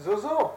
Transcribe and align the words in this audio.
Zozo 0.00 0.52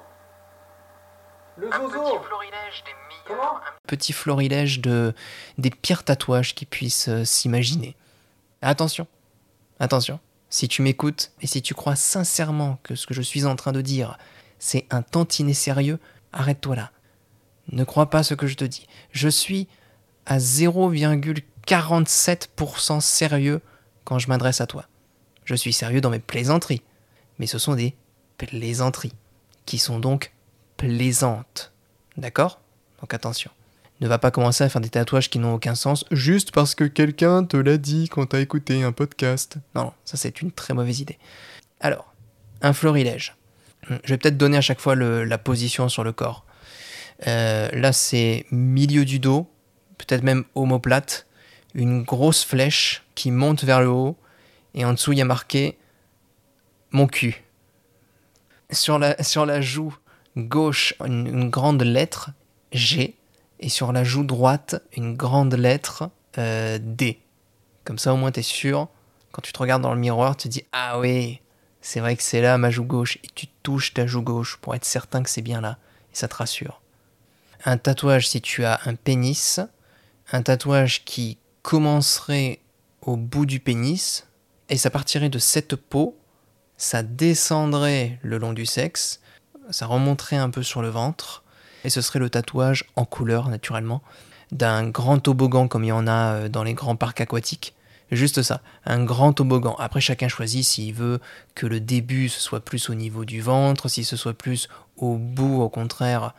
Le 1.58 1.74
Un 1.74 1.82
zozo 1.82 2.00
petit 2.00 2.24
florilège 2.26 2.84
des 2.86 2.94
meilleurs. 3.10 3.26
Comment 3.28 3.58
un 3.58 3.74
Petit 3.88 4.14
florilège 4.14 4.80
de 4.80 5.14
des 5.58 5.70
pires 5.70 6.06
tatouages 6.06 6.56
qui 6.56 6.66
puissent 6.66 7.10
euh, 7.10 7.26
s'imaginer. 7.26 7.98
Attention, 8.62 9.08
attention. 9.80 10.22
Si 10.50 10.70
tu 10.70 10.82
m'écoutes 10.82 11.34
et 11.42 11.48
si 11.48 11.62
tu 11.62 11.74
crois 11.74 11.98
sincèrement 11.98 12.80
que 12.84 12.96
ce 12.96 13.06
que 13.08 13.14
je 13.14 13.22
suis 13.22 13.46
en 13.46 13.58
train 13.58 13.74
de 13.74 13.82
dire, 13.82 14.18
c'est 14.58 14.88
un 14.90 15.02
tantinet 15.02 15.54
sérieux, 15.54 16.00
arrête-toi 16.32 16.78
là. 16.78 16.92
Ne 17.72 17.84
crois 17.84 18.10
pas 18.10 18.24
ce 18.24 18.36
que 18.36 18.48
je 18.48 18.56
te 18.56 18.64
dis. 18.64 18.88
Je 19.12 19.28
suis 19.28 19.68
à 20.26 20.38
0,47% 20.38 23.02
sérieux 23.02 23.60
quand 24.06 24.18
je 24.18 24.30
m'adresse 24.30 24.62
à 24.62 24.68
toi. 24.68 24.86
Je 25.44 25.56
suis 25.56 25.74
sérieux 25.74 26.00
dans 26.00 26.10
mes 26.10 26.20
plaisanteries, 26.20 26.84
mais 27.38 27.48
ce 27.48 27.58
sont 27.58 27.76
des 27.76 27.98
plaisanteries 28.38 29.12
qui 29.66 29.78
sont 29.78 30.00
donc 30.00 30.32
plaisantes. 30.78 31.74
D'accord? 32.18 32.60
Donc 33.02 33.14
attention. 33.14 33.52
Ne 34.02 34.08
va 34.08 34.18
pas 34.18 34.32
commencer 34.32 34.64
à 34.64 34.70
faire 34.70 34.82
des 34.82 34.90
tatouages 34.90 35.30
qui 35.30 35.40
n'ont 35.40 35.54
aucun 35.54 35.76
sens 35.76 36.04
juste 36.12 36.52
parce 36.52 36.76
que 36.76 36.84
quelqu'un 36.84 37.46
te 37.46 37.56
l'a 37.56 37.78
dit 37.78 38.10
quand 38.10 38.26
t'as 38.26 38.42
écouté 38.42 38.84
un 38.84 38.92
podcast. 38.92 39.58
Non, 39.74 39.94
ça 40.04 40.18
c'est 40.18 40.42
une 40.42 40.52
très 40.52 40.74
mauvaise 40.74 41.00
idée. 41.00 41.18
Alors, 41.80 42.14
un 42.62 42.74
florilège. 42.74 43.36
Je 43.90 44.14
vais 44.14 44.18
peut-être 44.18 44.38
donner 44.38 44.58
à 44.58 44.62
chaque 44.62 44.82
fois 44.82 44.96
la 44.96 45.38
position 45.38 45.88
sur 45.90 46.04
le 46.04 46.12
corps. 46.12 46.46
Euh, 47.28 47.70
là, 47.72 47.94
c'est 47.94 48.46
milieu 48.52 49.06
du 49.06 49.20
dos, 49.20 49.50
peut-être 49.98 50.24
même 50.24 50.44
omoplate, 50.56 51.28
une 51.74 52.04
grosse 52.04 52.44
flèche 52.44 53.04
qui 53.16 53.32
monte 53.32 53.64
vers 53.64 53.82
le 53.82 53.88
haut, 53.88 54.18
et 54.74 54.84
en 54.84 54.94
dessous, 54.94 55.14
il 55.14 55.20
y 55.20 55.22
a 55.22 55.26
marqué 55.26 55.78
mon 56.92 57.08
cul. 57.08 57.45
Sur 58.72 59.00
la, 59.00 59.22
sur 59.24 59.46
la 59.46 59.62
joue 59.62 59.96
gauche, 60.38 60.94
une, 61.06 61.50
grande 61.50 61.84
lettre 61.84 62.32
G, 62.72 63.16
et 63.60 63.70
sur 63.70 63.92
la 63.92 64.04
joue 64.04 64.24
droite, 64.24 64.82
une 64.96 65.16
grande 65.16 65.54
lettre 65.54 66.10
euh, 66.38 66.78
D. 66.82 67.20
Comme 67.84 68.00
ça, 68.00 68.14
au 68.14 68.18
moins, 68.18 68.32
tu 68.32 68.40
es 68.42 68.44
sûr. 68.44 68.88
Quand 69.32 69.42
tu 69.42 69.54
te 69.54 69.60
regardes 69.60 69.82
dans 69.82 69.94
le 69.94 70.00
miroir, 70.00 70.36
tu 70.36 70.48
dis 70.48 70.64
Ah 70.72 71.00
oui, 71.00 71.42
c'est 71.82 72.00
vrai 72.00 72.16
que 72.16 72.24
c'est 72.24 72.42
là 72.42 72.58
ma 72.58 72.72
joue 72.72 72.84
gauche. 72.84 73.18
Et 73.24 73.30
tu 73.36 73.48
touches 73.64 73.94
ta 73.94 74.08
joue 74.08 74.22
gauche 74.22 74.58
pour 74.58 74.76
être 74.76 74.86
certain 74.86 75.24
que 75.24 75.30
c'est 75.30 75.42
bien 75.42 75.62
là. 75.62 75.78
Et 76.12 76.16
ça 76.16 76.28
te 76.28 76.36
rassure. 76.36 76.82
Un 77.64 77.78
tatouage, 77.78 78.28
si 78.28 78.42
tu 78.42 78.66
as 78.66 78.80
un 78.86 78.96
pénis, 78.96 79.60
un 80.32 80.42
tatouage 80.42 81.04
qui 81.06 81.38
commencerait 81.62 82.60
au 83.02 83.18
bout 83.18 83.46
du 83.46 83.60
pénis, 83.60 84.28
et 84.70 84.78
ça 84.78 84.90
partirait 84.90 85.30
de 85.30 85.40
cette 85.40 85.76
peau, 85.76 86.18
ça 86.78 87.04
descendrait 87.04 88.20
le 88.22 88.38
long 88.38 88.54
du 88.54 88.66
sexe, 88.66 89.22
ça 89.70 89.86
remonterait 89.86 90.36
un 90.36 90.50
peu 90.50 90.64
sur 90.64 90.82
le 90.82 90.90
ventre, 90.90 91.44
et 91.84 91.90
ce 91.90 92.02
serait 92.02 92.20
le 92.20 92.30
tatouage 92.30 92.86
en 92.96 93.06
couleur 93.06 93.50
naturellement 93.50 94.02
d'un 94.52 94.88
grand 94.88 95.20
toboggan 95.20 95.68
comme 95.68 95.84
il 95.84 95.88
y 95.88 95.92
en 95.92 96.08
a 96.08 96.34
euh, 96.34 96.50
dans 96.50 96.64
les 96.64 96.74
grands 96.74 96.96
parcs 96.96 97.22
aquatiques. 97.22 97.74
Juste 98.12 98.44
ça, 98.44 98.62
un 98.86 99.04
grand 99.04 99.34
toboggan. 99.34 99.76
Après, 99.80 100.00
chacun 100.00 100.28
choisit 100.28 100.64
s'il 100.64 100.94
veut 100.94 101.20
que 101.56 101.66
le 101.66 101.80
début 101.80 102.30
soit 102.30 102.60
plus 102.60 102.90
au 102.90 102.94
niveau 102.94 103.26
du 103.26 103.42
ventre, 103.42 103.90
si 103.90 104.04
ce 104.04 104.16
soit 104.16 104.36
plus 104.36 104.70
au 104.98 105.16
bout, 105.16 105.62
au 105.62 105.70
contraire, 105.70 106.34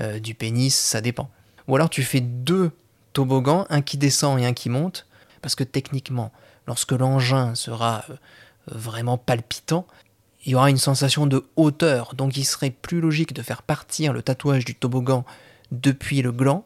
euh, 0.00 0.18
du 0.18 0.34
pénis, 0.34 0.74
ça 0.74 1.00
dépend. 1.00 1.30
Ou 1.68 1.76
alors 1.76 1.90
tu 1.90 2.02
fais 2.02 2.20
deux 2.20 2.72
toboggans, 3.12 3.66
un 3.70 3.82
qui 3.82 3.98
descend 3.98 4.40
et 4.40 4.46
un 4.46 4.52
qui 4.52 4.68
monte, 4.68 5.06
parce 5.42 5.54
que 5.54 5.64
techniquement, 5.64 6.32
lorsque 6.66 6.92
l'engin 6.92 7.54
sera 7.54 8.04
euh, 8.10 8.14
vraiment 8.66 9.18
palpitant, 9.18 9.86
il 10.44 10.52
y 10.52 10.54
aura 10.54 10.70
une 10.70 10.78
sensation 10.78 11.26
de 11.26 11.44
hauteur, 11.56 12.14
donc 12.14 12.36
il 12.36 12.44
serait 12.44 12.70
plus 12.70 13.00
logique 13.00 13.32
de 13.32 13.42
faire 13.42 13.62
partir 13.62 14.12
le 14.12 14.22
tatouage 14.22 14.64
du 14.64 14.74
toboggan 14.74 15.24
depuis 15.70 16.22
le 16.22 16.32
gland, 16.32 16.64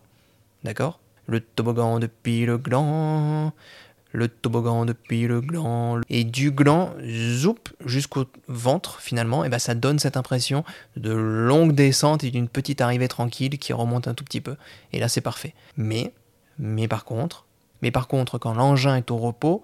d'accord? 0.65 1.01
Le 1.27 1.41
toboggan 1.41 1.99
depuis 1.99 2.47
le 2.47 2.57
gland, 2.57 3.53
le 4.13 4.29
toboggan 4.29 4.87
depuis 4.87 5.27
le 5.27 5.41
gland, 5.41 6.01
et 6.09 6.25
du 6.25 6.53
gland, 6.53 6.95
zoup, 7.05 7.59
jusqu'au 7.85 8.25
ventre 8.49 9.01
finalement, 9.01 9.45
et 9.45 9.51
ben 9.51 9.59
ça 9.59 9.75
donne 9.75 9.99
cette 9.99 10.17
impression 10.17 10.65
de 10.97 11.13
longue 11.13 11.73
descente 11.73 12.25
et 12.25 12.31
d'une 12.31 12.49
petite 12.49 12.81
arrivée 12.81 13.09
tranquille 13.09 13.59
qui 13.59 13.73
remonte 13.75 14.09
un 14.09 14.15
tout 14.15 14.25
petit 14.25 14.41
peu, 14.41 14.57
et 14.93 15.01
là 15.01 15.09
c'est 15.09 15.21
parfait. 15.21 15.55
Mais, 15.77 16.15
mais 16.59 16.89
par 16.89 17.05
contre, 17.05 17.45
mais 17.83 17.91
par 17.91 18.09
contre, 18.09 18.39
quand 18.39 18.55
l'engin 18.55 18.97
est 18.97 19.11
au 19.11 19.19
repos, 19.19 19.63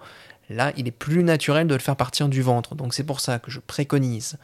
là, 0.49 0.71
il 0.77 0.87
est 0.87 0.91
plus 0.91 1.23
naturel 1.23 1.67
de 1.67 1.73
le 1.73 1.79
faire 1.79 1.95
partir 1.95 2.29
du 2.29 2.41
ventre. 2.41 2.75
Donc 2.75 2.93
c'est 2.93 3.03
pour 3.03 3.19
ça 3.19 3.39
que 3.39 3.51
je 3.51 3.59
préconise 3.59 4.37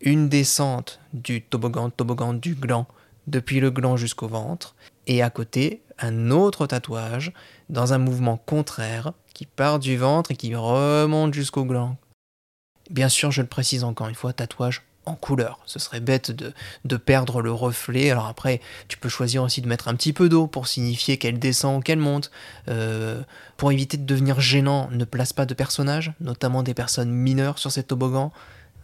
une 0.00 0.28
descente 0.28 1.00
du 1.12 1.42
toboggan, 1.42 1.90
toboggan 1.90 2.34
du 2.34 2.54
gland, 2.54 2.86
depuis 3.26 3.60
le 3.60 3.70
gland 3.70 3.96
jusqu'au 3.96 4.28
ventre, 4.28 4.74
et 5.06 5.22
à 5.22 5.30
côté, 5.30 5.82
un 5.98 6.30
autre 6.30 6.66
tatouage 6.66 7.32
dans 7.68 7.92
un 7.92 7.98
mouvement 7.98 8.36
contraire 8.36 9.12
qui 9.32 9.46
part 9.46 9.78
du 9.78 9.96
ventre 9.96 10.32
et 10.32 10.36
qui 10.36 10.54
remonte 10.54 11.34
jusqu'au 11.34 11.64
gland. 11.64 11.96
Bien 12.90 13.08
sûr, 13.08 13.30
je 13.30 13.42
le 13.42 13.48
précise 13.48 13.84
encore 13.84 14.08
une 14.08 14.14
fois, 14.14 14.32
tatouage 14.32 14.82
en 15.04 15.14
couleur. 15.14 15.58
Ce 15.66 15.78
serait 15.78 16.00
bête 16.00 16.30
de, 16.30 16.96
perdre 16.96 17.42
le 17.42 17.52
reflet. 17.52 18.10
Alors 18.10 18.26
après, 18.26 18.60
tu 18.88 18.98
peux 18.98 19.08
choisir 19.08 19.42
aussi 19.42 19.60
de 19.60 19.68
mettre 19.68 19.88
un 19.88 19.94
petit 19.94 20.12
peu 20.12 20.28
d'eau 20.28 20.46
pour 20.46 20.66
signifier 20.66 21.16
qu'elle 21.16 21.38
descend 21.38 21.78
ou 21.78 21.80
qu'elle 21.80 21.98
monte. 21.98 22.30
Euh, 22.68 23.22
pour 23.56 23.72
éviter 23.72 23.96
de 23.96 24.04
devenir 24.04 24.40
gênant, 24.40 24.88
ne 24.90 25.04
place 25.04 25.32
pas 25.32 25.46
de 25.46 25.54
personnages, 25.54 26.12
notamment 26.20 26.62
des 26.62 26.74
personnes 26.74 27.10
mineures 27.10 27.58
sur 27.58 27.72
ces 27.72 27.82
toboggans. 27.82 28.32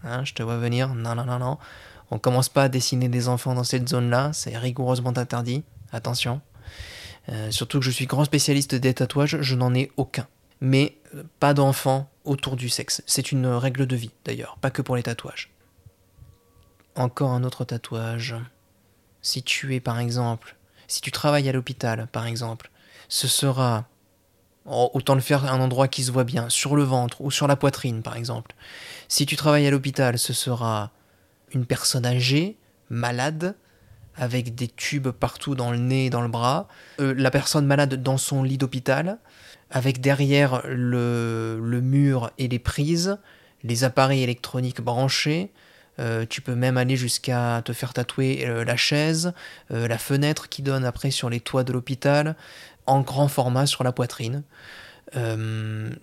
Hein, 0.04 0.24
je 0.24 0.34
te 0.34 0.42
vois 0.42 0.58
venir. 0.58 0.94
Non, 0.94 1.14
non, 1.14 1.24
non, 1.24 1.38
non. 1.38 1.58
On 2.10 2.18
commence 2.18 2.48
pas 2.48 2.64
à 2.64 2.68
dessiner 2.68 3.08
des 3.08 3.28
enfants 3.28 3.54
dans 3.54 3.64
cette 3.64 3.88
zone-là. 3.88 4.30
C'est 4.32 4.56
rigoureusement 4.56 5.16
interdit. 5.16 5.62
Attention. 5.92 6.40
Euh, 7.30 7.50
surtout 7.50 7.78
que 7.78 7.84
je 7.84 7.90
suis 7.90 8.06
grand 8.06 8.24
spécialiste 8.24 8.74
des 8.74 8.94
tatouages, 8.94 9.40
je 9.40 9.54
n'en 9.54 9.74
ai 9.74 9.92
aucun. 9.96 10.26
Mais 10.60 10.96
euh, 11.14 11.22
pas 11.40 11.54
d'enfants 11.54 12.10
autour 12.24 12.56
du 12.56 12.68
sexe. 12.68 13.02
C'est 13.06 13.32
une 13.32 13.46
règle 13.46 13.86
de 13.86 13.96
vie 13.96 14.10
d'ailleurs, 14.24 14.56
pas 14.60 14.70
que 14.70 14.82
pour 14.82 14.96
les 14.96 15.02
tatouages. 15.02 15.50
Encore 16.98 17.31
un 17.31 17.44
autre 17.44 17.64
tatouage. 17.64 18.34
Si 19.22 19.44
tu 19.44 19.72
es 19.76 19.78
par 19.78 20.00
exemple, 20.00 20.56
si 20.88 21.00
tu 21.00 21.12
travailles 21.12 21.48
à 21.48 21.53
l'hôpital 21.53 22.09
par 22.10 22.26
exemple, 22.26 22.72
ce 23.09 23.28
sera 23.28 23.86
oh, 24.66 24.91
autant 24.94 25.14
le 25.14 25.20
faire 25.20 25.44
à 25.44 25.53
un 25.53 25.60
endroit 25.60 25.87
qui 25.87 26.03
se 26.03 26.10
voit 26.10 26.25
bien, 26.25 26.48
sur 26.48 26.75
le 26.75 26.82
ventre 26.82 27.20
ou 27.20 27.31
sur 27.31 27.47
la 27.47 27.54
poitrine 27.54 28.03
par 28.03 28.16
exemple. 28.16 28.56
Si 29.06 29.26
tu 29.26 29.37
travailles 29.37 29.69
à 29.69 29.70
l'hôpital, 29.70 30.19
ce 30.19 30.32
sera 30.32 30.91
une 31.53 31.66
personne 31.66 32.04
âgée, 32.04 32.58
malade, 32.91 33.54
avec 34.16 34.56
des 34.56 34.66
tubes 34.66 35.10
partout 35.10 35.54
dans 35.54 35.70
le 35.70 35.78
nez 35.78 36.06
et 36.06 36.10
dans 36.10 36.22
le 36.22 36.28
bras, 36.28 36.66
Euh, 36.98 37.14
la 37.16 37.31
personne 37.31 37.64
malade 37.64 38.03
dans 38.03 38.19
son 38.19 38.42
lit 38.42 38.58
d'hôpital, 38.58 39.19
avec 39.70 40.00
derrière 40.00 40.62
le, 40.66 41.60
le 41.62 41.81
mur 41.81 42.32
et 42.38 42.48
les 42.48 42.58
prises, 42.58 43.19
les 43.62 43.84
appareils 43.84 44.25
électroniques 44.25 44.81
branchés. 44.81 45.53
Euh, 46.00 46.25
tu 46.28 46.41
peux 46.41 46.54
même 46.54 46.76
aller 46.76 46.97
jusqu'à 46.97 47.62
te 47.64 47.72
faire 47.72 47.92
tatouer 47.92 48.47
euh, 48.47 48.64
la 48.64 48.76
chaise, 48.76 49.32
euh, 49.72 49.88
la 49.88 49.98
fenêtre 49.98 50.48
qui 50.48 50.62
donne 50.62 50.84
après 50.84 51.10
sur 51.10 51.28
les 51.28 51.41
toits 51.41 51.64
de 51.64 51.72
l'hôpital, 51.72 52.36
en 52.86 53.00
grand 53.00 53.28
format 53.28 53.66
sur 53.66 53.84
la 53.84 53.92
poitrine. 53.92 54.42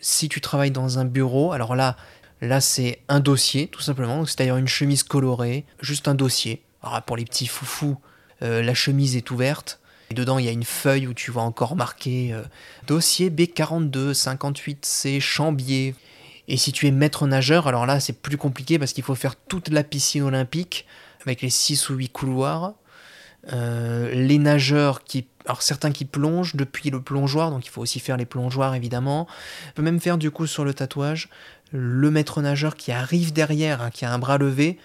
Si 0.02 0.30
tu 0.30 0.42
travailles 0.42 0.72
dans 0.72 0.98
un 0.98 1.06
bureau, 1.06 1.52
alors 1.52 1.76
là, 1.76 1.96
là 2.42 2.60
c'est 2.60 3.02
un 3.08 3.20
dossier 3.20 3.68
tout 3.68 3.82
simplement, 3.82 4.26
c'est-à-dire 4.26 4.58
une 4.58 4.68
chemise 4.68 5.04
colorée, 5.04 5.64
juste 5.80 6.08
un 6.08 6.16
dossier. 6.16 6.64
Alors, 6.82 7.02
pour 7.04 7.16
les 7.16 7.24
petits 7.26 7.46
foufous, 7.46 7.98
la 8.42 8.74
chemise 8.74 9.16
est 9.16 9.30
ouverte. 9.30 9.80
Et 10.10 10.16
dedans, 10.16 10.40
il 10.40 10.46
y 10.46 10.48
a 10.48 10.52
une 10.52 10.64
feuille 10.64 11.06
où 11.06 11.14
tu 11.14 11.30
vois 11.30 11.44
encore 11.44 11.76
marqué 11.76 12.36
dossier 12.88 13.30
B42 13.30 14.14
58C 14.14 15.20
Chambier. 15.20 15.94
Et 16.48 16.58
si 16.58 16.72
tu 16.72 16.88
es 16.88 16.92
maître 16.92 17.28
nageur, 17.28 17.68
alors 17.68 17.86
là, 17.86 18.00
c'est 18.00 18.22
plus 18.22 18.38
compliqué 18.38 18.78
parce 18.78 18.94
qu'il 18.94 19.04
faut 19.04 19.16
faire 19.16 19.36
toute 19.36 19.70
la 19.70 19.84
piscine 19.84 20.24
olympique 20.24 20.86
avec 21.26 21.42
les 21.42 21.50
6 21.50 21.90
ou 21.90 21.96
8 21.96 22.10
couloirs. 22.10 22.74
Euh, 23.54 24.12
les 24.14 24.38
nageurs 24.38 25.04
qui. 25.04 25.28
Alors 25.46 25.62
certains 25.62 25.92
qui 25.92 26.06
plongent 26.06 26.56
depuis 26.56 26.90
le 26.90 27.00
plongeoir, 27.00 27.52
donc 27.52 27.68
il 27.68 27.70
faut 27.70 27.82
aussi 27.82 28.00
faire 28.00 28.18
les 28.18 28.26
plongeoirs 28.26 28.74
évidemment. 28.74 29.28
On 29.70 29.72
peut 29.74 29.84
même 29.84 30.00
faire 30.00 30.18
du 30.18 30.32
coup 30.32 30.48
sur 30.48 30.66
le 30.66 30.74
tatouage 30.74 31.30
le 31.72 32.12
maître 32.12 32.42
nageur 32.42 32.76
qui 32.76 32.92
arrive 32.92 33.34
derrière, 33.34 33.82
hein, 33.82 33.90
qui 33.92 34.06
a 34.06 34.14
un 34.14 34.20
bras 34.20 34.38
levé 34.38 34.80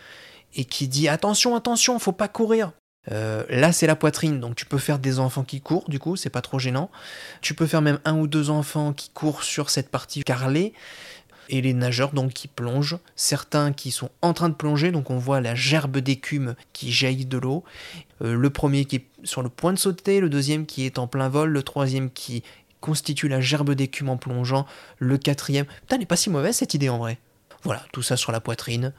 et 0.54 0.64
qui 0.64 0.88
dit 0.88 1.08
attention, 1.08 1.54
attention, 1.54 1.98
faut 1.98 2.12
pas 2.12 2.28
courir. 2.28 2.72
Euh, 3.10 3.44
là, 3.48 3.72
c'est 3.72 3.86
la 3.86 3.96
poitrine, 3.96 4.40
donc 4.40 4.56
tu 4.56 4.66
peux 4.66 4.78
faire 4.78 4.98
des 4.98 5.18
enfants 5.18 5.44
qui 5.44 5.60
courent, 5.60 5.88
du 5.88 5.98
coup, 5.98 6.16
c'est 6.16 6.30
pas 6.30 6.42
trop 6.42 6.58
gênant. 6.58 6.90
Tu 7.40 7.54
peux 7.54 7.66
faire 7.66 7.80
même 7.80 7.98
un 8.04 8.18
ou 8.18 8.26
deux 8.26 8.50
enfants 8.50 8.92
qui 8.92 9.10
courent 9.10 9.42
sur 9.42 9.70
cette 9.70 9.90
partie 9.90 10.22
carrelée. 10.22 10.74
Et 11.52 11.60
les 11.60 11.74
nageurs, 11.74 12.12
donc, 12.12 12.32
qui 12.32 12.48
plongent. 12.48 12.98
Certains 13.16 13.72
qui 13.72 13.90
sont 13.90 14.08
en 14.22 14.32
train 14.32 14.48
de 14.48 14.54
plonger, 14.54 14.92
donc 14.92 15.10
on 15.10 15.18
voit 15.18 15.40
la 15.40 15.54
gerbe 15.54 15.98
d'écume 15.98 16.54
qui 16.72 16.92
jaillit 16.92 17.26
de 17.26 17.38
l'eau. 17.38 17.64
Euh, 18.22 18.34
le 18.34 18.50
premier 18.50 18.84
qui 18.84 18.96
est 18.96 19.04
sur 19.24 19.42
le 19.42 19.48
point 19.48 19.72
de 19.72 19.78
sauter, 19.78 20.20
le 20.20 20.30
deuxième 20.30 20.64
qui 20.64 20.86
est 20.86 20.98
en 20.98 21.06
plein 21.06 21.28
vol, 21.28 21.50
le 21.50 21.62
troisième 21.62 22.10
qui 22.10 22.42
constitue 22.80 23.28
la 23.28 23.40
gerbe 23.40 23.72
d'écume 23.72 24.08
en 24.08 24.16
plongeant, 24.16 24.66
le 24.98 25.18
quatrième. 25.18 25.66
Putain, 25.66 25.96
elle 25.96 26.02
est 26.02 26.06
pas 26.06 26.16
si 26.16 26.30
mauvaise 26.30 26.56
cette 26.56 26.74
idée 26.74 26.88
en 26.88 26.98
vrai. 26.98 27.18
Voilà, 27.62 27.84
tout 27.92 28.02
ça 28.02 28.16
sur 28.16 28.32
la 28.32 28.40
poitrine. 28.40 28.92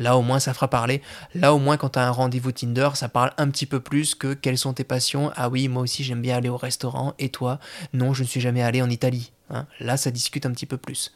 Là 0.00 0.16
au 0.16 0.22
moins 0.22 0.40
ça 0.40 0.54
fera 0.54 0.68
parler. 0.68 1.02
Là 1.34 1.52
au 1.54 1.58
moins 1.58 1.76
quand 1.76 1.90
tu 1.90 1.98
as 1.98 2.08
un 2.08 2.10
rendez-vous 2.10 2.52
Tinder, 2.52 2.88
ça 2.94 3.10
parle 3.10 3.32
un 3.36 3.50
petit 3.50 3.66
peu 3.66 3.80
plus 3.80 4.14
que 4.14 4.32
quelles 4.32 4.56
sont 4.56 4.72
tes 4.72 4.82
passions. 4.82 5.30
Ah 5.36 5.50
oui, 5.50 5.68
moi 5.68 5.82
aussi 5.82 6.02
j'aime 6.04 6.22
bien 6.22 6.38
aller 6.38 6.48
au 6.48 6.56
restaurant. 6.56 7.14
Et 7.18 7.28
toi? 7.28 7.60
Non, 7.92 8.14
je 8.14 8.22
ne 8.22 8.28
suis 8.28 8.40
jamais 8.40 8.62
allé 8.62 8.80
en 8.80 8.88
Italie. 8.88 9.30
Hein. 9.50 9.66
Là 9.78 9.98
ça 9.98 10.10
discute 10.10 10.46
un 10.46 10.52
petit 10.52 10.64
peu 10.64 10.78
plus. 10.78 11.12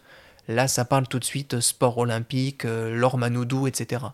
Là 0.49 0.69
ça 0.69 0.85
parle 0.85 1.08
tout 1.08 1.19
de 1.19 1.25
suite 1.25 1.61
sport 1.61 1.99
olympique, 1.99 2.64
euh, 2.64 2.94
l'or 2.94 3.19
manoudou, 3.19 3.67
etc. 3.67 4.05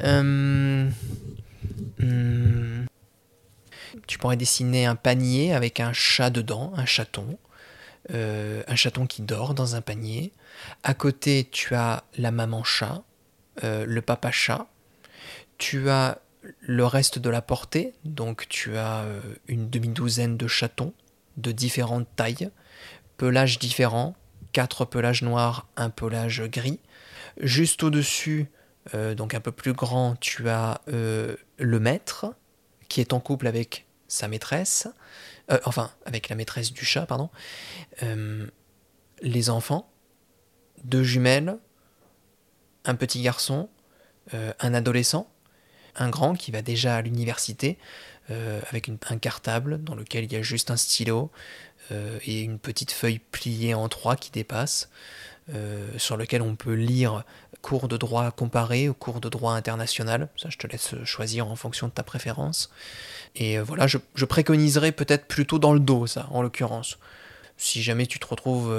Euh, 0.00 0.88
hmm. 1.98 2.86
Tu 4.06 4.18
pourrais 4.18 4.36
dessiner 4.36 4.86
un 4.86 4.96
panier 4.96 5.52
avec 5.52 5.80
un 5.80 5.92
chat 5.92 6.30
dedans, 6.30 6.72
un 6.76 6.86
chaton. 6.86 7.38
Euh, 8.10 8.62
un 8.66 8.76
chaton 8.76 9.06
qui 9.06 9.20
dort 9.20 9.54
dans 9.54 9.74
un 9.74 9.82
panier. 9.82 10.32
À 10.82 10.94
côté, 10.94 11.46
tu 11.50 11.74
as 11.74 12.04
la 12.16 12.30
maman 12.30 12.64
chat, 12.64 13.02
euh, 13.64 13.84
le 13.86 14.00
papa 14.00 14.30
chat. 14.30 14.66
Tu 15.58 15.90
as 15.90 16.18
le 16.60 16.86
reste 16.86 17.18
de 17.18 17.28
la 17.28 17.42
portée, 17.42 17.92
donc 18.04 18.48
tu 18.48 18.78
as 18.78 19.00
euh, 19.00 19.20
une 19.46 19.68
demi-douzaine 19.68 20.38
de 20.38 20.46
chatons 20.46 20.94
de 21.36 21.52
différentes 21.52 22.08
tailles, 22.16 22.50
pelages 23.18 23.58
différents, 23.58 24.16
quatre 24.52 24.84
pelages 24.84 25.22
noirs, 25.22 25.66
un 25.76 25.90
pelage 25.90 26.42
gris. 26.42 26.80
Juste 27.40 27.82
au-dessus, 27.82 28.50
donc 29.16 29.34
un 29.34 29.40
peu 29.40 29.52
plus 29.52 29.74
grand, 29.74 30.16
tu 30.16 30.48
as 30.48 30.80
le 30.88 31.80
maître 31.80 32.34
qui 32.88 33.00
est 33.00 33.12
en 33.12 33.20
couple 33.20 33.46
avec 33.46 33.86
sa 34.08 34.26
maîtresse, 34.26 34.88
enfin 35.64 35.90
avec 36.04 36.28
la 36.28 36.36
maîtresse 36.36 36.72
du 36.72 36.84
chat, 36.84 37.06
pardon, 37.06 37.30
les 39.22 39.50
enfants, 39.50 39.90
deux 40.84 41.02
jumelles, 41.02 41.58
un 42.84 42.94
petit 42.94 43.22
garçon, 43.22 43.68
euh, 44.34 44.52
un 44.60 44.74
adolescent, 44.74 45.30
un 45.96 46.10
grand 46.10 46.34
qui 46.34 46.50
va 46.50 46.62
déjà 46.62 46.96
à 46.96 47.02
l'université, 47.02 47.78
euh, 48.30 48.60
avec 48.70 48.88
un 48.88 49.18
cartable 49.18 49.82
dans 49.82 49.94
lequel 49.94 50.24
il 50.24 50.32
y 50.32 50.36
a 50.36 50.42
juste 50.42 50.70
un 50.70 50.76
stylo 50.76 51.30
euh, 51.77 51.77
et 51.90 52.40
une 52.40 52.58
petite 52.58 52.92
feuille 52.92 53.18
pliée 53.18 53.74
en 53.74 53.88
trois 53.88 54.16
qui 54.16 54.30
dépasse, 54.30 54.90
sur 55.96 56.16
lequel 56.16 56.42
on 56.42 56.54
peut 56.56 56.74
lire 56.74 57.24
cours 57.62 57.88
de 57.88 57.96
droit 57.96 58.30
comparé 58.30 58.88
ou 58.88 58.94
cours 58.94 59.20
de 59.20 59.28
droit 59.28 59.54
international. 59.54 60.28
Ça, 60.36 60.48
je 60.50 60.58
te 60.58 60.66
laisse 60.66 60.94
choisir 61.04 61.48
en 61.48 61.56
fonction 61.56 61.88
de 61.88 61.92
ta 61.92 62.02
préférence. 62.02 62.70
Et 63.34 63.58
voilà, 63.58 63.86
je, 63.86 63.98
je 64.14 64.24
préconiserais 64.24 64.92
peut-être 64.92 65.26
plutôt 65.26 65.58
dans 65.58 65.72
le 65.72 65.80
dos, 65.80 66.06
ça, 66.06 66.28
en 66.30 66.42
l'occurrence. 66.42 66.98
Si 67.56 67.82
jamais 67.82 68.06
tu 68.06 68.18
te 68.18 68.26
retrouves 68.26 68.70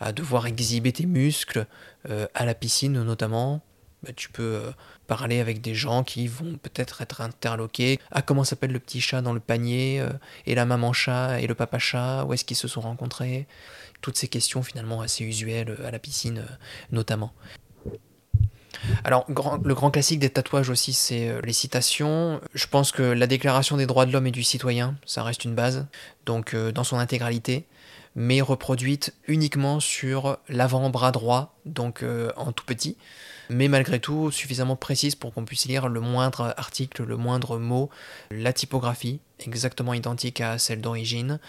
à 0.00 0.12
devoir 0.12 0.46
exhiber 0.46 0.92
tes 0.92 1.06
muscles 1.06 1.66
euh, 2.10 2.26
à 2.34 2.44
la 2.44 2.54
piscine 2.54 3.02
notamment. 3.02 3.62
Bah, 4.04 4.12
tu 4.14 4.28
peux 4.28 4.42
euh, 4.42 4.70
parler 5.06 5.40
avec 5.40 5.60
des 5.62 5.74
gens 5.74 6.04
qui 6.04 6.26
vont 6.28 6.58
peut-être 6.58 7.00
être 7.00 7.20
interloqués. 7.22 7.98
Ah, 8.10 8.20
comment 8.22 8.44
s'appelle 8.44 8.72
le 8.72 8.78
petit 8.78 9.00
chat 9.00 9.22
dans 9.22 9.32
le 9.32 9.40
panier 9.40 10.00
euh, 10.00 10.10
Et 10.46 10.54
la 10.54 10.66
maman 10.66 10.92
chat 10.92 11.40
et 11.40 11.46
le 11.46 11.54
papa 11.54 11.78
chat 11.78 12.24
Où 12.24 12.34
est-ce 12.34 12.44
qu'ils 12.44 12.56
se 12.56 12.68
sont 12.68 12.82
rencontrés? 12.82 13.46
Toutes 14.02 14.16
ces 14.18 14.28
questions 14.28 14.62
finalement 14.62 15.00
assez 15.00 15.24
usuelles 15.24 15.78
à 15.84 15.90
la 15.90 15.98
piscine 15.98 16.44
notamment. 16.92 17.32
Alors, 19.04 19.26
le 19.28 19.74
grand 19.74 19.90
classique 19.90 20.18
des 20.18 20.30
tatouages 20.30 20.70
aussi, 20.70 20.94
c'est 20.94 21.40
les 21.42 21.52
citations. 21.52 22.40
Je 22.54 22.66
pense 22.66 22.90
que 22.90 23.02
la 23.02 23.26
Déclaration 23.26 23.76
des 23.76 23.86
droits 23.86 24.06
de 24.06 24.12
l'homme 24.12 24.26
et 24.26 24.30
du 24.30 24.42
citoyen, 24.42 24.96
ça 25.04 25.22
reste 25.22 25.44
une 25.44 25.54
base, 25.54 25.86
donc 26.24 26.56
dans 26.56 26.84
son 26.84 26.96
intégralité 26.96 27.66
mais 28.14 28.40
reproduite 28.40 29.12
uniquement 29.26 29.80
sur 29.80 30.38
l'avant-bras 30.48 31.10
droit, 31.10 31.56
donc 31.64 32.02
euh, 32.02 32.30
en 32.36 32.52
tout 32.52 32.64
petit, 32.64 32.96
mais 33.50 33.68
malgré 33.68 33.98
tout 33.98 34.30
suffisamment 34.30 34.76
précise 34.76 35.14
pour 35.14 35.34
qu'on 35.34 35.44
puisse 35.44 35.66
lire 35.66 35.88
le 35.88 36.00
moindre 36.00 36.54
article, 36.56 37.02
le 37.04 37.16
moindre 37.16 37.58
mot, 37.58 37.90
la 38.30 38.52
typographie, 38.52 39.20
exactement 39.40 39.94
identique 39.94 40.40
à 40.40 40.58
celle 40.58 40.80
d'origine. 40.80 41.40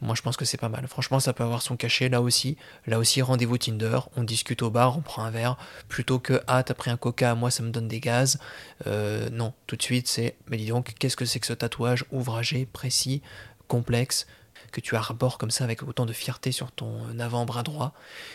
Moi 0.00 0.14
je 0.14 0.22
pense 0.22 0.36
que 0.36 0.44
c'est 0.44 0.58
pas 0.58 0.68
mal. 0.68 0.86
Franchement 0.86 1.20
ça 1.20 1.32
peut 1.32 1.42
avoir 1.42 1.62
son 1.62 1.76
cachet 1.76 2.08
là 2.08 2.20
aussi. 2.22 2.56
Là 2.86 2.98
aussi 2.98 3.20
rendez-vous 3.22 3.58
Tinder, 3.58 3.98
on 4.16 4.22
discute 4.22 4.62
au 4.62 4.70
bar, 4.70 4.96
on 4.96 5.00
prend 5.00 5.24
un 5.24 5.30
verre, 5.30 5.56
plutôt 5.88 6.18
que 6.18 6.40
ah 6.46 6.62
t'as 6.62 6.74
pris 6.74 6.90
un 6.90 6.96
coca, 6.96 7.34
moi 7.34 7.50
ça 7.50 7.62
me 7.62 7.70
donne 7.70 7.88
des 7.88 8.00
gaz. 8.00 8.38
Euh, 8.86 9.28
non, 9.30 9.52
tout 9.66 9.76
de 9.76 9.82
suite 9.82 10.08
c'est 10.08 10.36
mais 10.48 10.56
dis 10.56 10.66
donc 10.66 10.94
qu'est-ce 10.98 11.16
que 11.16 11.24
c'est 11.24 11.40
que 11.40 11.46
ce 11.46 11.52
tatouage 11.52 12.04
ouvragé, 12.12 12.66
précis, 12.66 13.22
complexe 13.66 14.26
que 14.70 14.80
tu 14.80 14.96
arbores 14.96 15.38
comme 15.38 15.50
ça 15.50 15.64
avec 15.64 15.82
autant 15.82 16.06
de 16.06 16.12
fierté 16.12 16.52
sur 16.52 16.72
ton 16.72 17.18
avant-bras 17.18 17.62
droit, 17.62 17.94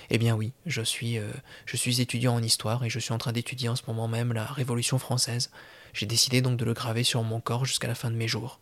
eh 0.10 0.18
bien 0.18 0.36
oui, 0.36 0.54
je 0.66 0.82
suis, 0.82 1.18
euh, 1.18 1.32
je 1.66 1.78
suis 1.78 2.02
étudiant 2.02 2.36
en 2.36 2.44
histoire 2.44 2.84
et 2.84 2.90
je 2.90 3.00
suis 3.00 3.14
en 3.14 3.18
train 3.18 3.32
d'étudier 3.32 3.70
en 3.70 3.76
ce 3.76 3.84
moment 3.88 4.08
même 4.08 4.34
la 4.34 4.46
Révolution 4.46 5.00
française. 5.00 5.52
J'ai 5.94 6.06
décidé 6.06 6.42
donc 6.42 6.58
de 6.58 6.66
le 6.66 6.74
graver 6.74 7.04
sur 7.04 7.22
mon 7.24 7.40
corps 7.40 7.66
jusqu'à 7.66 7.88
la 7.88 7.96
fin 7.96 8.10
de 8.10 8.16
mes 8.16 8.28
jours. 8.28 8.60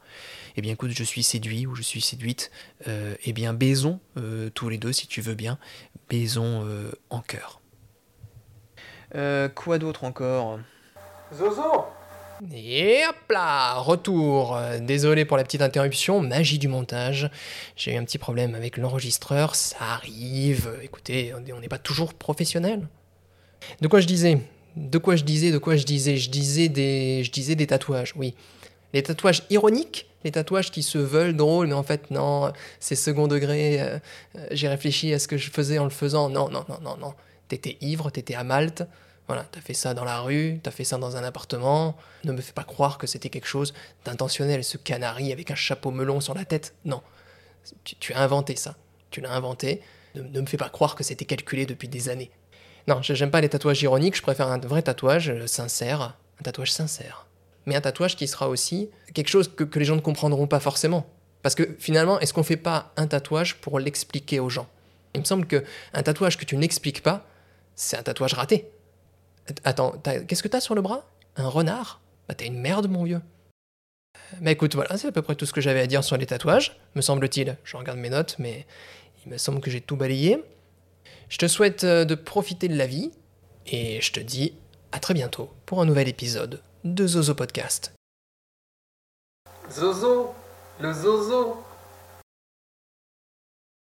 Eh 0.58 0.62
bien 0.62 0.74
écoute, 0.74 0.92
je 0.92 1.04
suis 1.04 1.24
séduit 1.24 1.66
ou 1.66 1.76
je 1.76 1.82
suis 1.82 2.02
séduite. 2.02 2.52
Euh, 2.88 3.16
eh 3.24 3.32
bien 3.32 3.54
baisons 3.54 4.02
euh, 4.18 4.50
tous 4.50 4.68
les 4.68 4.78
deux 4.78 4.92
si 4.92 5.08
tu 5.08 5.22
veux 5.22 5.36
bien. 5.36 5.58
Baisons 6.10 6.68
en 7.10 7.22
cœur. 7.22 7.62
quoi 9.56 9.78
d'autre 9.78 10.04
encore? 10.04 10.60
Zozo 11.34 11.86
et 12.54 13.04
hop 13.08 13.16
là, 13.30 13.76
retour. 13.76 14.58
Désolé 14.82 15.26
pour 15.26 15.38
la 15.38 15.44
petite 15.44 15.62
interruption, 15.62 16.22
magie 16.22 16.58
du 16.58 16.68
montage. 16.68 17.30
J'ai 17.76 17.94
eu 17.94 17.98
un 17.98 18.04
petit 18.04 18.18
problème 18.18 18.56
avec 18.56 18.78
l'enregistreur, 18.78 19.54
ça 19.56 19.78
arrive. 19.82 20.72
Écoutez, 20.82 21.34
on 21.36 21.60
n'est 21.60 21.68
pas 21.68 21.78
toujours 21.78 22.14
professionnel. 22.14 22.88
De 23.82 23.88
quoi 23.88 24.00
je 24.00 24.08
disais? 24.08 24.40
De 24.76 24.98
quoi 24.98 25.16
je 25.16 25.24
disais 25.24 25.52
De 25.52 25.58
quoi 25.60 25.76
je 25.76 25.86
disais? 25.86 26.18
Je 26.18 26.30
disais 26.30 26.68
des, 26.68 27.24
je 27.24 27.32
disais 27.32 27.56
des 27.56 27.68
tatouages, 27.68 28.14
oui. 28.16 28.34
Les 28.94 29.04
tatouages 29.04 29.44
ironiques, 29.50 30.10
les 30.24 30.32
tatouages 30.32 30.72
qui 30.72 30.84
se 30.84 30.98
veulent 30.98 31.36
drôles, 31.36 31.68
mais 31.68 31.74
en 31.74 31.84
fait, 31.84 32.12
non, 32.12 32.52
c'est 32.80 32.96
second 32.96 33.28
degré. 33.28 33.80
Euh, 33.82 34.00
euh, 34.36 34.48
j'ai 34.52 34.68
réfléchi 34.68 35.14
à 35.14 35.20
ce 35.20 35.28
que 35.28 35.38
je 35.38 35.50
faisais 35.50 35.78
en 35.78 35.86
le 35.86 35.92
faisant. 35.92 36.30
Non, 36.30 36.50
non, 36.50 36.66
non, 36.68 36.80
non, 36.82 36.98
non. 36.98 37.14
T'étais 37.48 37.78
ivre, 37.82 38.10
t'étais 38.10 38.36
à 38.36 38.44
Malte. 38.44 38.84
Voilà, 39.32 39.48
t'as 39.50 39.62
fait 39.62 39.74
ça 39.74 39.94
dans 39.94 40.04
la 40.04 40.20
rue, 40.20 40.60
t'as 40.62 40.72
fait 40.72 40.84
ça 40.84 40.98
dans 40.98 41.16
un 41.16 41.24
appartement. 41.24 41.96
Ne 42.26 42.34
me 42.34 42.42
fais 42.42 42.52
pas 42.52 42.66
croire 42.66 42.98
que 42.98 43.08
c'était 43.08 43.30
quelque 43.30 43.48
chose 43.48 43.74
d'intentionnel, 44.04 44.62
ce 44.62 44.76
canari 44.76 45.32
avec 45.32 45.52
un 45.52 45.56
chapeau 45.56 45.90
melon 45.90 46.20
sur 46.20 46.34
la 46.34 46.44
tête. 46.44 46.76
Non, 46.84 47.02
tu, 47.86 48.12
as 48.12 48.20
inventé 48.20 48.58
ça. 48.58 48.76
Tu 49.10 49.22
l'as 49.22 49.32
inventé. 49.32 49.82
Ne, 50.16 50.42
me 50.42 50.46
fais 50.46 50.58
pas 50.58 50.68
croire 50.68 50.96
que 50.96 51.06
c'était 51.06 51.24
calculé 51.24 51.66
depuis 51.66 51.88
des 51.88 52.10
années. 52.10 52.30
Non, 52.90 53.02
j'aime 53.02 53.32
pas 53.32 53.40
les 53.40 53.48
tatouages 53.48 53.82
ironiques, 53.82 54.18
je 54.18 54.22
préfère 54.22 54.50
un 54.50 54.58
vrai 54.58 54.82
tatouage 54.82 55.30
euh, 55.30 55.48
sincère, 55.48 56.18
un 56.38 56.44
tatouage 56.44 56.74
sincère. 56.74 57.26
Mais 57.66 57.78
un 57.78 57.80
tatouage 57.80 58.18
qui 58.18 58.28
sera 58.28 58.50
aussi 58.50 58.90
quelque 59.14 59.30
chose 59.30 59.48
que, 59.48 59.64
que 59.64 59.80
les 59.80 59.86
gens 59.86 59.96
ne 59.96 60.02
comprendront 60.02 60.48
pas 60.48 60.60
forcément. 60.60 61.10
Parce 61.42 61.56
que 61.56 61.78
finalement, 61.80 62.20
est-ce 62.20 62.34
qu'on 62.34 62.44
fait 62.44 62.58
pas 62.58 62.92
un 62.98 63.08
tatouage 63.08 63.62
pour 63.62 63.80
l'expliquer 63.80 64.42
aux 64.42 64.50
gens? 64.50 64.68
Il 65.16 65.22
me 65.22 65.26
semble 65.26 65.46
que 65.46 65.64
un 65.94 66.04
tatouage 66.04 66.38
que 66.38 66.44
tu 66.44 66.58
n'expliques 66.58 67.02
pas, 67.02 67.26
c'est 67.76 67.96
un 67.96 68.04
tatouage 68.04 68.34
raté. 68.34 68.70
Attends, 69.64 69.94
qu'est-ce 70.28 70.44
que 70.44 70.48
t'as 70.48 70.60
sur 70.60 70.76
le 70.76 70.82
bras? 70.82 71.06
Un 71.36 71.48
renard? 71.48 72.02
Bah 72.28 72.36
t'es 72.36 72.48
une 72.48 72.60
merde, 72.60 72.90
mon 72.90 73.04
vieux. 73.04 73.22
Mais 74.40 74.54
écoute, 74.54 74.76
voilà, 74.76 74.98
c'est 74.98 75.08
à 75.08 75.12
peu 75.12 75.22
près 75.22 75.36
tout 75.36 75.46
ce 75.46 75.54
que 75.54 75.62
j'avais 75.62 75.82
à 75.82 75.88
dire 75.88 76.04
sur 76.04 76.18
les 76.18 76.26
tatouages, 76.26 76.80
me 76.96 77.02
semble-t-il. 77.02 77.58
Je 77.64 77.78
regarde 77.78 78.00
mes 78.00 78.10
notes, 78.10 78.36
mais 78.40 78.66
il 79.26 79.32
me 79.32 79.38
semble 79.38 79.60
que 79.60 79.70
j'ai 79.70 79.82
tout 79.82 79.96
balayé. 79.96 80.44
Je 81.30 81.38
te 81.38 81.48
souhaite 81.48 81.84
euh, 81.84 82.06
de 82.06 82.16
profiter 82.16 82.68
de 82.68 82.76
la 82.76 82.88
vie, 82.88 83.12
et 83.68 84.02
je 84.02 84.12
te 84.12 84.20
dis 84.20 84.54
à 84.92 85.00
très 85.00 85.14
bientôt 85.14 85.50
pour 85.66 85.82
un 85.82 85.86
nouvel 85.86 86.08
épisode 86.08 86.62
de 86.84 87.08
Zozo 87.08 87.36
Podcast. 87.36 87.94
Zozo, 89.70 90.34
le 90.80 90.94
Zozo 90.94 91.64